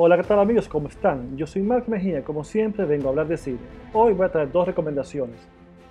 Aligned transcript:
Hola, 0.00 0.16
¿qué 0.16 0.22
tal 0.22 0.38
amigos? 0.38 0.68
¿Cómo 0.68 0.86
están? 0.86 1.36
Yo 1.36 1.44
soy 1.44 1.60
Mark 1.60 1.88
Mejía, 1.88 2.22
como 2.22 2.44
siempre 2.44 2.84
vengo 2.84 3.08
a 3.08 3.10
hablar 3.10 3.26
de 3.26 3.36
cine. 3.36 3.58
Hoy 3.92 4.12
voy 4.12 4.26
a 4.26 4.28
traer 4.30 4.52
dos 4.52 4.64
recomendaciones 4.64 5.40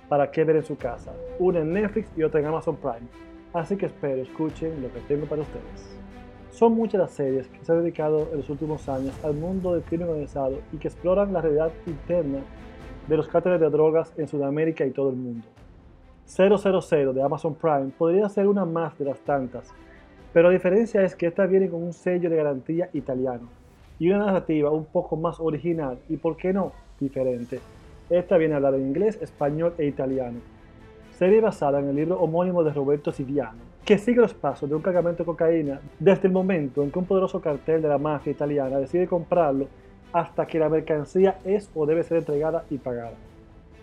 para 0.08 0.30
que 0.30 0.44
ver 0.44 0.56
en 0.56 0.64
su 0.64 0.78
casa, 0.78 1.12
una 1.38 1.58
en 1.58 1.74
Netflix 1.74 2.08
y 2.16 2.22
otra 2.22 2.40
en 2.40 2.46
Amazon 2.46 2.76
Prime. 2.76 3.06
Así 3.52 3.76
que 3.76 3.84
espero 3.84 4.22
escuchen 4.22 4.80
lo 4.80 4.90
que 4.90 5.00
tengo 5.00 5.26
para 5.26 5.42
ustedes. 5.42 5.94
Son 6.50 6.72
muchas 6.72 7.02
las 7.02 7.10
series 7.10 7.48
que 7.48 7.62
se 7.62 7.70
han 7.70 7.82
dedicado 7.82 8.30
en 8.32 8.38
los 8.38 8.48
últimos 8.48 8.88
años 8.88 9.12
al 9.22 9.34
mundo 9.34 9.74
del 9.74 9.82
crimen 9.82 10.08
organizado 10.08 10.58
y 10.72 10.78
que 10.78 10.88
exploran 10.88 11.34
la 11.34 11.42
realidad 11.42 11.70
interna 11.86 12.38
de 13.06 13.14
los 13.14 13.28
cárteles 13.28 13.60
de 13.60 13.68
drogas 13.68 14.14
en 14.16 14.26
Sudamérica 14.26 14.86
y 14.86 14.90
todo 14.90 15.10
el 15.10 15.16
mundo. 15.16 15.46
000 16.24 17.12
de 17.12 17.22
Amazon 17.22 17.54
Prime 17.56 17.90
podría 17.98 18.26
ser 18.30 18.48
una 18.48 18.64
más 18.64 18.98
de 18.98 19.04
las 19.04 19.20
tantas, 19.20 19.70
pero 20.32 20.48
la 20.48 20.54
diferencia 20.54 21.02
es 21.02 21.14
que 21.14 21.26
esta 21.26 21.44
viene 21.44 21.68
con 21.68 21.82
un 21.82 21.92
sello 21.92 22.30
de 22.30 22.36
garantía 22.36 22.88
italiano 22.94 23.67
y 23.98 24.10
una 24.10 24.26
narrativa 24.26 24.70
un 24.70 24.84
poco 24.84 25.16
más 25.16 25.40
original 25.40 25.98
y, 26.08 26.16
por 26.16 26.36
qué 26.36 26.52
no, 26.52 26.72
diferente. 27.00 27.60
Esta 28.10 28.36
viene 28.36 28.54
a 28.54 28.56
hablar 28.56 28.74
en 28.74 28.86
inglés, 28.88 29.18
español 29.20 29.74
e 29.78 29.86
italiano. 29.86 30.38
Serie 31.12 31.40
basada 31.40 31.80
en 31.80 31.88
el 31.88 31.96
libro 31.96 32.20
homónimo 32.20 32.62
de 32.62 32.72
Roberto 32.72 33.12
Siviano, 33.12 33.58
que 33.84 33.98
sigue 33.98 34.20
los 34.20 34.34
pasos 34.34 34.68
de 34.68 34.76
un 34.76 34.82
cargamento 34.82 35.22
de 35.22 35.26
cocaína 35.26 35.80
desde 35.98 36.28
el 36.28 36.32
momento 36.32 36.82
en 36.82 36.90
que 36.90 36.98
un 36.98 37.06
poderoso 37.06 37.40
cartel 37.40 37.82
de 37.82 37.88
la 37.88 37.98
mafia 37.98 38.30
italiana 38.30 38.78
decide 38.78 39.08
comprarlo 39.08 39.66
hasta 40.12 40.46
que 40.46 40.58
la 40.58 40.68
mercancía 40.68 41.38
es 41.44 41.70
o 41.74 41.86
debe 41.86 42.04
ser 42.04 42.18
entregada 42.18 42.64
y 42.70 42.78
pagada. 42.78 43.14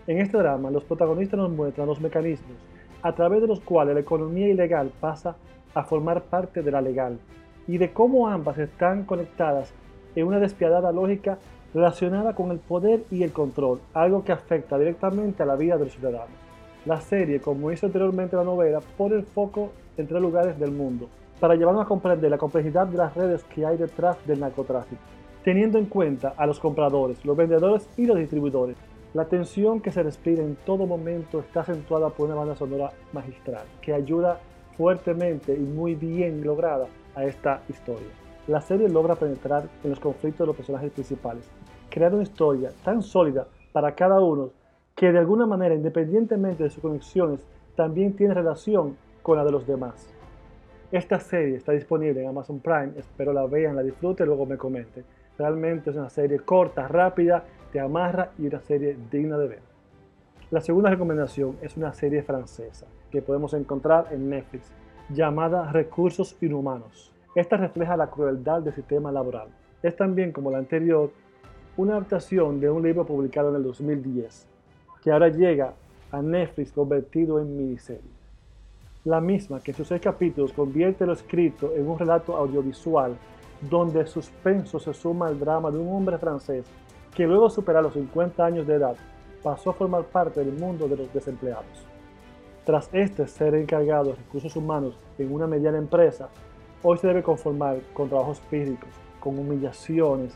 En 0.06 0.18
este 0.18 0.38
drama, 0.38 0.70
los 0.70 0.84
protagonistas 0.84 1.38
nos 1.38 1.50
muestran 1.50 1.86
los 1.86 2.00
mecanismos 2.00 2.56
a 3.02 3.14
través 3.14 3.40
de 3.40 3.46
los 3.46 3.60
cuales 3.60 3.94
la 3.94 4.00
economía 4.00 4.48
ilegal 4.48 4.90
pasa 5.00 5.36
a 5.74 5.84
formar 5.84 6.22
parte 6.22 6.62
de 6.62 6.70
la 6.70 6.80
legal 6.80 7.18
y 7.68 7.78
de 7.78 7.92
cómo 7.92 8.28
ambas 8.28 8.58
están 8.58 9.04
conectadas 9.04 9.72
en 10.16 10.26
una 10.26 10.40
despiadada 10.40 10.90
lógica 10.90 11.38
relacionada 11.72 12.34
con 12.34 12.50
el 12.50 12.58
poder 12.58 13.04
y 13.10 13.22
el 13.22 13.32
control, 13.32 13.80
algo 13.94 14.24
que 14.24 14.32
afecta 14.32 14.78
directamente 14.78 15.42
a 15.42 15.46
la 15.46 15.56
vida 15.56 15.76
del 15.76 15.90
ciudadano. 15.90 16.32
La 16.86 17.00
serie, 17.00 17.40
como 17.40 17.70
hizo 17.70 17.86
anteriormente 17.86 18.36
la 18.36 18.44
novela, 18.44 18.80
pone 18.96 19.16
el 19.16 19.24
foco 19.24 19.72
en 19.96 20.06
tres 20.06 20.22
lugares 20.22 20.58
del 20.58 20.70
mundo, 20.70 21.08
para 21.38 21.54
llevarnos 21.54 21.84
a 21.84 21.88
comprender 21.88 22.30
la 22.30 22.38
complejidad 22.38 22.86
de 22.86 22.96
las 22.96 23.14
redes 23.14 23.44
que 23.44 23.66
hay 23.66 23.76
detrás 23.76 24.16
del 24.26 24.40
narcotráfico, 24.40 25.02
teniendo 25.44 25.78
en 25.78 25.86
cuenta 25.86 26.32
a 26.36 26.46
los 26.46 26.58
compradores, 26.58 27.24
los 27.24 27.36
vendedores 27.36 27.88
y 27.96 28.06
los 28.06 28.16
distribuidores. 28.16 28.76
La 29.14 29.26
tensión 29.26 29.80
que 29.80 29.92
se 29.92 30.02
respira 30.02 30.42
en 30.42 30.56
todo 30.56 30.86
momento 30.86 31.40
está 31.40 31.60
acentuada 31.60 32.10
por 32.10 32.26
una 32.26 32.36
banda 32.36 32.56
sonora 32.56 32.90
magistral, 33.12 33.64
que 33.80 33.92
ayuda 33.92 34.40
fuertemente 34.76 35.54
y 35.54 35.60
muy 35.60 35.94
bien 35.94 36.44
lograda 36.44 36.86
a 37.14 37.24
esta 37.24 37.62
historia. 37.68 38.25
La 38.48 38.60
serie 38.60 38.88
logra 38.88 39.16
penetrar 39.16 39.68
en 39.82 39.90
los 39.90 39.98
conflictos 39.98 40.40
de 40.40 40.46
los 40.46 40.56
personajes 40.56 40.92
principales, 40.92 41.50
crear 41.90 42.14
una 42.14 42.22
historia 42.22 42.70
tan 42.84 43.02
sólida 43.02 43.48
para 43.72 43.96
cada 43.96 44.20
uno 44.20 44.50
que 44.94 45.10
de 45.10 45.18
alguna 45.18 45.46
manera, 45.46 45.74
independientemente 45.74 46.62
de 46.62 46.70
sus 46.70 46.80
conexiones, 46.80 47.44
también 47.74 48.14
tiene 48.14 48.34
relación 48.34 48.96
con 49.22 49.36
la 49.36 49.44
de 49.44 49.50
los 49.50 49.66
demás. 49.66 50.08
Esta 50.92 51.18
serie 51.18 51.56
está 51.56 51.72
disponible 51.72 52.22
en 52.22 52.28
Amazon 52.28 52.60
Prime, 52.60 52.92
espero 52.96 53.32
la 53.32 53.46
vean, 53.46 53.74
la 53.74 53.82
disfruten 53.82 54.24
y 54.24 54.28
luego 54.28 54.46
me 54.46 54.56
comenten. 54.56 55.04
Realmente 55.36 55.90
es 55.90 55.96
una 55.96 56.08
serie 56.08 56.38
corta, 56.38 56.86
rápida, 56.86 57.42
te 57.72 57.80
amarra 57.80 58.30
y 58.38 58.46
una 58.46 58.60
serie 58.60 58.96
digna 59.10 59.36
de 59.36 59.48
ver. 59.48 59.62
La 60.52 60.60
segunda 60.60 60.88
recomendación 60.88 61.56
es 61.60 61.76
una 61.76 61.92
serie 61.92 62.22
francesa 62.22 62.86
que 63.10 63.22
podemos 63.22 63.52
encontrar 63.54 64.06
en 64.12 64.30
Netflix 64.30 64.70
llamada 65.10 65.72
Recursos 65.72 66.36
Inhumanos. 66.40 67.15
Esta 67.36 67.58
refleja 67.58 67.98
la 67.98 68.06
crueldad 68.06 68.62
del 68.62 68.72
sistema 68.72 69.12
laboral. 69.12 69.48
Es 69.82 69.94
también, 69.94 70.32
como 70.32 70.50
la 70.50 70.56
anterior, 70.56 71.10
una 71.76 71.92
adaptación 71.92 72.60
de 72.60 72.70
un 72.70 72.82
libro 72.82 73.04
publicado 73.04 73.50
en 73.50 73.56
el 73.56 73.62
2010 73.62 74.46
que 75.02 75.12
ahora 75.12 75.28
llega 75.28 75.74
a 76.10 76.22
Netflix 76.22 76.72
convertido 76.72 77.38
en 77.38 77.54
miniserie. 77.54 78.10
La 79.04 79.20
misma 79.20 79.60
que 79.60 79.72
en 79.72 79.76
sus 79.76 79.86
seis 79.86 80.00
capítulos 80.00 80.54
convierte 80.54 81.04
lo 81.04 81.12
escrito 81.12 81.74
en 81.76 81.86
un 81.86 81.98
relato 81.98 82.34
audiovisual 82.34 83.14
donde 83.60 84.06
suspenso 84.06 84.78
se 84.78 84.94
suma 84.94 85.26
al 85.26 85.38
drama 85.38 85.70
de 85.70 85.76
un 85.76 85.94
hombre 85.94 86.16
francés 86.16 86.64
que 87.14 87.26
luego 87.26 87.48
de 87.48 87.54
superar 87.54 87.82
los 87.82 87.92
50 87.92 88.46
años 88.46 88.66
de 88.66 88.76
edad 88.76 88.96
pasó 89.42 89.70
a 89.70 89.74
formar 89.74 90.04
parte 90.04 90.42
del 90.42 90.54
mundo 90.54 90.88
de 90.88 90.96
los 90.96 91.12
desempleados. 91.12 91.84
Tras 92.64 92.88
este 92.94 93.28
ser 93.28 93.54
encargado 93.54 94.06
de 94.06 94.14
recursos 94.14 94.56
humanos 94.56 94.98
en 95.18 95.30
una 95.30 95.46
mediana 95.46 95.76
empresa, 95.76 96.30
hoy 96.88 96.98
se 96.98 97.08
debe 97.08 97.22
conformar 97.22 97.80
con 97.92 98.08
trabajos 98.08 98.40
físicos, 98.48 98.90
con 99.18 99.38
humillaciones, 99.38 100.34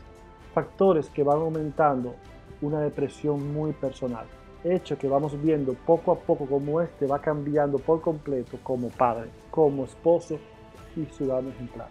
factores 0.53 1.09
que 1.09 1.23
van 1.23 1.37
aumentando 1.37 2.15
una 2.61 2.81
depresión 2.81 3.53
muy 3.53 3.71
personal 3.71 4.25
hecho 4.63 4.97
que 4.97 5.07
vamos 5.07 5.41
viendo 5.41 5.73
poco 5.73 6.11
a 6.11 6.15
poco 6.15 6.45
cómo 6.45 6.81
este 6.81 7.07
va 7.07 7.19
cambiando 7.19 7.79
por 7.79 8.01
completo 8.01 8.57
como 8.63 8.89
padre, 8.89 9.29
como 9.49 9.85
esposo 9.85 10.37
y 10.95 11.05
ciudadano 11.05 11.49
ejemplar. 11.49 11.87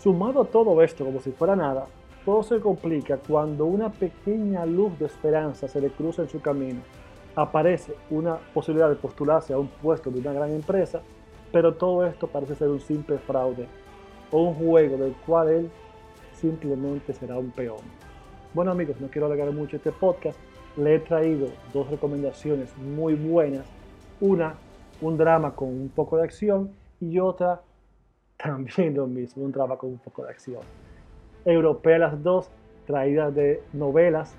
Sumado 0.00 0.42
a 0.42 0.46
todo 0.46 0.82
esto 0.82 1.04
como 1.04 1.20
si 1.20 1.30
fuera 1.30 1.54
nada, 1.54 1.86
todo 2.24 2.42
se 2.42 2.60
complica 2.60 3.18
cuando 3.18 3.66
una 3.66 3.90
pequeña 3.90 4.64
luz 4.66 4.98
de 4.98 5.06
esperanza 5.06 5.68
se 5.68 5.80
le 5.80 5.90
cruza 5.90 6.22
en 6.22 6.28
su 6.28 6.40
camino. 6.40 6.80
Aparece 7.36 7.94
una 8.10 8.36
posibilidad 8.36 8.88
de 8.88 8.96
postularse 8.96 9.52
a 9.52 9.58
un 9.58 9.68
puesto 9.68 10.10
de 10.10 10.20
una 10.20 10.32
gran 10.32 10.50
empresa, 10.50 11.02
pero 11.52 11.74
todo 11.74 12.06
esto 12.06 12.26
parece 12.26 12.54
ser 12.54 12.68
un 12.68 12.80
simple 12.80 13.18
fraude 13.18 13.66
o 14.30 14.42
un 14.42 14.54
juego 14.54 14.96
del 14.96 15.14
cual 15.26 15.48
él 15.48 15.70
simplemente 16.32 17.12
será 17.12 17.38
un 17.38 17.50
peón. 17.50 17.80
Bueno 18.52 18.70
amigos, 18.70 19.00
no 19.00 19.08
quiero 19.08 19.26
alargar 19.26 19.50
mucho 19.52 19.76
este 19.76 19.92
podcast, 19.92 20.38
le 20.76 20.96
he 20.96 20.98
traído 20.98 21.48
dos 21.72 21.88
recomendaciones 21.90 22.76
muy 22.76 23.14
buenas. 23.14 23.66
Una, 24.20 24.54
un 25.00 25.16
drama 25.16 25.54
con 25.54 25.68
un 25.68 25.88
poco 25.88 26.16
de 26.16 26.24
acción 26.24 26.70
y 27.00 27.18
otra, 27.18 27.62
también 28.36 28.94
lo 28.94 29.06
mismo, 29.06 29.44
un 29.44 29.52
drama 29.52 29.76
con 29.76 29.90
un 29.90 29.98
poco 29.98 30.24
de 30.24 30.30
acción. 30.30 30.62
Europea 31.44 31.98
las 31.98 32.22
dos, 32.22 32.48
traídas 32.86 33.34
de 33.34 33.62
novelas 33.72 34.34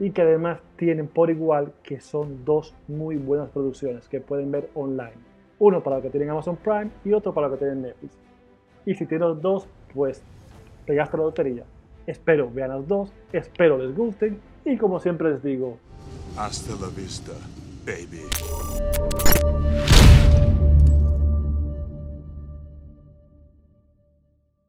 y 0.00 0.10
que 0.10 0.22
además 0.22 0.60
tienen 0.76 1.08
por 1.08 1.30
igual 1.30 1.72
que 1.82 2.00
son 2.00 2.44
dos 2.44 2.74
muy 2.86 3.16
buenas 3.16 3.50
producciones 3.50 4.08
que 4.08 4.20
pueden 4.20 4.50
ver 4.50 4.70
online. 4.74 5.28
Uno 5.58 5.82
para 5.82 5.96
los 5.96 6.04
que 6.04 6.10
tienen 6.10 6.30
Amazon 6.30 6.56
Prime 6.56 6.90
y 7.04 7.12
otro 7.12 7.32
para 7.34 7.48
los 7.48 7.58
que 7.58 7.64
tienen 7.64 7.82
Netflix. 7.82 8.14
Y 8.86 8.94
si 8.94 9.06
tienen 9.06 9.28
los 9.28 9.42
dos, 9.42 9.66
pues 9.94 10.22
pegaste 10.86 11.16
la 11.16 11.24
lotería. 11.24 11.64
Espero 12.06 12.50
vean 12.50 12.70
las 12.70 12.88
dos, 12.88 13.12
espero 13.32 13.76
les 13.76 13.94
gusten 13.94 14.40
y 14.64 14.76
como 14.76 14.98
siempre 14.98 15.30
les 15.30 15.42
digo, 15.42 15.78
hasta 16.38 16.72
la 16.80 16.88
vista, 16.88 17.32
baby. 17.84 18.22